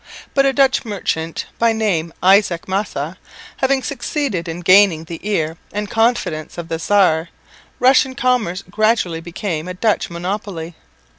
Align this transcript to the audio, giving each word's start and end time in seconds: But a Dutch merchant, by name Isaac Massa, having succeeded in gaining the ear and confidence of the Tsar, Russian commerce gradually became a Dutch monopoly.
But 0.33 0.47
a 0.47 0.51
Dutch 0.51 0.83
merchant, 0.83 1.45
by 1.59 1.73
name 1.73 2.11
Isaac 2.23 2.67
Massa, 2.67 3.17
having 3.57 3.83
succeeded 3.83 4.47
in 4.47 4.61
gaining 4.61 5.03
the 5.03 5.19
ear 5.21 5.57
and 5.71 5.91
confidence 5.91 6.57
of 6.57 6.69
the 6.69 6.79
Tsar, 6.79 7.29
Russian 7.79 8.15
commerce 8.15 8.63
gradually 8.67 9.21
became 9.21 9.67
a 9.67 9.75
Dutch 9.75 10.09
monopoly. 10.09 10.73